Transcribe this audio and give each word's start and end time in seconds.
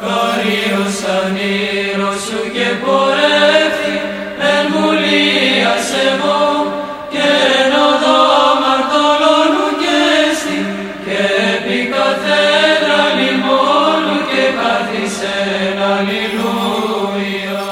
Μακάριος 0.00 0.98
ανήρος 1.18 2.20
σου 2.26 2.40
και 2.54 2.68
πορεύτη 2.84 3.94
εν 4.50 4.64
βουλίας 4.72 5.86
εγώ 6.08 6.42
και 7.12 7.26
εν 7.58 7.72
οδό 7.88 8.22
μαρτωλώνου 8.62 9.68
και 9.82 10.00
στη 10.38 10.58
και 11.04 11.20
επί 11.54 11.78
καθένα 11.94 12.98
λιμόνου 13.18 14.18
και 14.30 14.44
καθισεν 14.58 15.78
αλληλούια. 15.92 17.62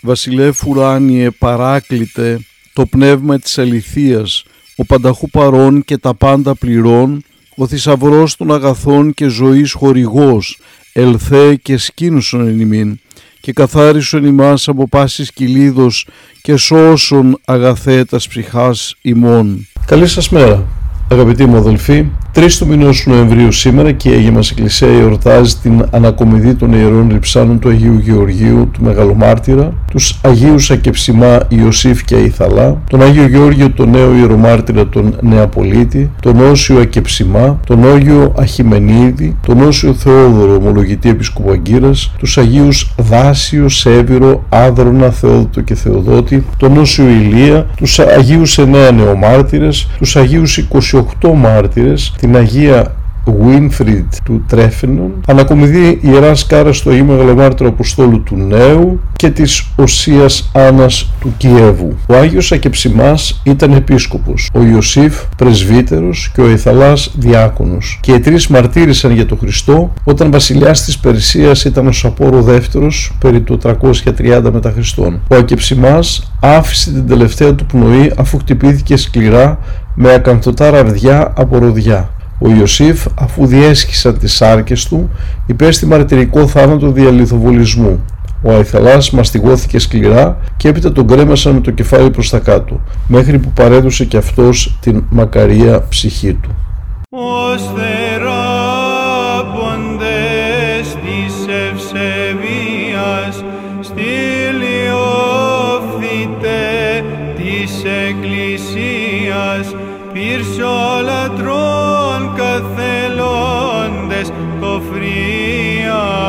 Βασιλεύ 0.00 0.52
ουράνιε 0.66 1.30
παράκλητε 1.30 2.40
το 2.72 2.86
πνεύμα 2.86 3.38
της 3.38 3.58
αληθείας, 3.58 4.44
ο 4.76 4.84
πανταχού 4.84 5.30
παρών 5.30 5.84
και 5.84 5.98
τα 5.98 6.14
πάντα 6.14 6.54
πληρών, 6.54 7.24
ο 7.56 7.66
θησαυρός 7.66 8.36
των 8.36 8.52
αγαθών 8.52 9.14
και 9.14 9.26
ζωής 9.26 9.72
χορηγός, 9.72 10.58
ελθέ 10.98 11.54
και 11.54 11.76
σκήνουσον 11.76 12.48
εν 12.48 12.60
ημίν, 12.60 12.98
και 13.40 13.52
καθάρισον 13.52 14.24
ημάς 14.24 14.68
από 14.68 14.88
πάσης 14.88 15.32
κυλίδος 15.32 16.06
και 16.42 16.56
σώσον 16.56 17.40
αγαθέτας 17.44 18.28
ψυχάς 18.28 18.94
ημών. 19.02 19.66
Καλή 19.86 20.06
σας 20.06 20.28
μέρα. 20.28 20.64
Αγαπητοί 21.10 21.46
μου 21.46 21.56
αδελφοί, 21.56 22.06
3 22.34 22.58
του 22.58 22.66
μηνός 22.66 23.06
Νοεμβρίου 23.06 23.52
σήμερα 23.52 23.92
και 23.92 24.08
η 24.08 24.12
Αγία 24.12 24.32
μας 24.32 24.50
Εκκλησία 24.50 24.88
εορτάζει 24.88 25.54
την 25.56 25.84
ανακομιδή 25.90 26.54
των 26.54 26.72
ιερών 26.72 27.08
ρυψάνων 27.08 27.58
του 27.58 27.68
Αγίου 27.68 27.98
Γεωργίου 27.98 28.70
του 28.72 28.82
Μεγαλομάρτυρα, 28.82 29.74
τους 29.96 30.18
Αγίους 30.22 30.70
Ακεψιμά 30.70 31.38
Ιωσήφ 31.48 32.04
και 32.04 32.14
Αϊθαλά, 32.14 32.82
τον 32.90 33.02
Άγιο 33.02 33.26
Γεώργιο 33.26 33.70
τον 33.70 33.90
νέο 33.90 34.14
ιερομάρτυρα 34.14 34.88
τον 34.88 35.16
Νεαπολίτη, 35.20 36.10
τον 36.22 36.40
Όσιο 36.40 36.80
Ακεψιμά, 36.80 37.60
τον 37.66 37.84
Όγιο 37.84 38.32
Αχιμενίδη, 38.38 39.36
τον 39.46 39.60
Όσιο 39.60 39.94
Θεόδωρο 39.94 40.54
Ομολογητή 40.54 41.08
Επισκοπαγκύρας, 41.08 42.12
τους 42.18 42.38
Αγίους 42.38 42.94
Δάσιο, 42.96 43.68
Σέβυρο, 43.68 44.44
Άδρονα, 44.48 45.10
Θεόδοτο 45.10 45.60
και 45.60 45.74
Θεοδότη, 45.74 46.44
τον 46.56 46.76
Όσιο 46.76 47.08
Ηλία, 47.08 47.66
τους 47.76 47.98
Αγίους 47.98 48.58
Εννέα 48.58 48.90
Νεομάρτυρες, 48.90 49.88
τους 49.98 50.16
Αγίους 50.16 50.56
28 50.58 51.34
μάρτυρες, 51.34 52.14
την 52.18 52.36
Αγία 52.36 52.94
Winfried 53.26 54.06
του 54.24 54.44
Τρέφενον, 54.48 55.12
ανακομιδεί 55.26 55.98
Ιεράς 56.02 56.40
Σκάρα 56.40 56.72
στο 56.72 56.90
Αγίου 56.90 57.04
Μεγαλομάρτυρο 57.04 57.68
Αποστόλου 57.68 58.22
του 58.22 58.36
Νέου 58.36 59.00
και 59.12 59.30
της 59.30 59.66
Οσίας 59.76 60.50
Άννας 60.54 61.10
του 61.20 61.34
Κιέβου. 61.36 61.94
Ο 62.06 62.14
Άγιος 62.14 62.52
Ακεψιμάς 62.52 63.40
ήταν 63.44 63.72
επίσκοπος, 63.72 64.50
ο 64.52 64.62
Ιωσήφ 64.62 65.14
πρεσβύτερος 65.36 66.30
και 66.34 66.40
ο 66.40 66.50
Ιθαλάς 66.50 67.14
διάκονος 67.18 67.98
και 68.02 68.12
οι 68.12 68.20
τρεις 68.20 68.46
μαρτύρησαν 68.46 69.12
για 69.12 69.26
τον 69.26 69.38
Χριστό 69.38 69.92
όταν 70.04 70.30
βασιλιάς 70.30 70.84
της 70.84 70.98
Περσίας 70.98 71.64
ήταν 71.64 71.86
ο 71.86 71.92
Σαπόρο 71.92 72.42
δεύτερος 72.42 73.16
περί 73.20 73.40
του 73.40 73.58
330 73.62 74.50
μετά 74.52 74.70
Χριστόν. 74.70 75.20
Ο 75.28 75.36
Ακεψιμάς 75.36 76.32
άφησε 76.40 76.92
την 76.92 77.06
τελευταία 77.06 77.54
του 77.54 77.66
πνοή 77.66 78.12
αφού 78.16 78.38
χτυπήθηκε 78.38 78.96
σκληρά 78.96 79.58
με 79.94 80.14
ακανθωτά 80.14 80.70
ραβδιά 80.70 81.32
από 81.36 81.58
ροδιά. 81.58 82.10
Ο 82.38 82.48
Ιωσήφ, 82.50 83.06
αφού 83.14 83.46
διέσχισαν 83.46 84.18
τις 84.18 84.42
άρκες 84.42 84.84
του, 84.84 85.10
υπέστη 85.46 85.86
μαρτυρικό 85.86 86.46
θάνατο 86.46 86.90
διαλυθοβολισμού. 86.90 88.04
Ο 88.42 88.50
Αϊθαλάς 88.50 89.10
μαστιγώθηκε 89.10 89.78
σκληρά 89.78 90.38
και 90.56 90.68
έπειτα 90.68 90.92
τον 90.92 91.06
κρέμασαν 91.06 91.54
με 91.54 91.60
το 91.60 91.70
κεφάλι 91.70 92.10
προς 92.10 92.30
τα 92.30 92.38
κάτω, 92.38 92.80
μέχρι 93.06 93.38
που 93.38 93.50
παρέδωσε 93.50 94.04
και 94.04 94.16
αυτός 94.16 94.78
την 94.80 95.04
μακαρία 95.10 95.86
ψυχή 95.88 96.34
του. 96.34 96.50
Ως 97.10 97.62
θεράποντες 97.76 98.56
της 100.94 101.34
ευσεβίας 101.72 103.44
στήλιοφθητε 103.80 104.94
της 107.36 107.82
Εκκλησίας 108.08 109.74
πύρσο 110.16 110.76
λατρών 111.04 112.22
καθελώντες 112.34 114.28
το 114.60 114.82
φρίαγμα 114.90 116.26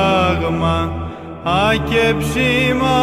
ακεψίμα 1.44 3.00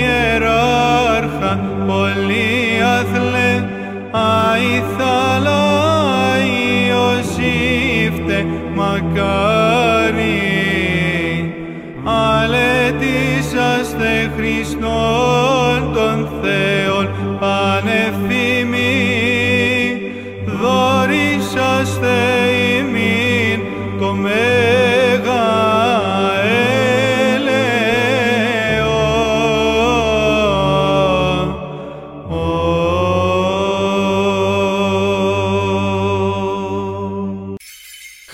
ιεράρχα 0.00 1.52
πολυαθλέ 1.86 3.52
αϊθαλά 4.10 5.66
Ιωσήφτε 6.88 8.38
μακάρι. 8.74 10.38
Αλετήσαστε 12.38 14.10
Χριστόν 14.36 15.92
τον 15.94 16.18